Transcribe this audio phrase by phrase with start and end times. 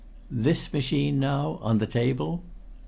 [0.31, 2.41] "This machine, now on the table?"